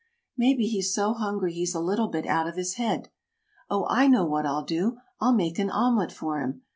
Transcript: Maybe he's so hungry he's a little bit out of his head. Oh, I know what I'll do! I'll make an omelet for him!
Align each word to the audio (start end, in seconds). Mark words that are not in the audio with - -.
Maybe 0.35 0.65
he's 0.65 0.95
so 0.95 1.13
hungry 1.13 1.53
he's 1.53 1.75
a 1.75 1.79
little 1.79 2.07
bit 2.07 2.25
out 2.25 2.47
of 2.47 2.55
his 2.55 2.73
head. 2.73 3.09
Oh, 3.69 3.85
I 3.87 4.07
know 4.07 4.25
what 4.25 4.47
I'll 4.47 4.65
do! 4.65 4.97
I'll 5.19 5.35
make 5.35 5.59
an 5.59 5.69
omelet 5.69 6.11
for 6.11 6.41
him! 6.41 6.63